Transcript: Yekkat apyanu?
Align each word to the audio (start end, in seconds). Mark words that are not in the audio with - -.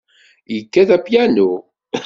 Yekkat 0.53 0.89
apyanu? 0.97 1.49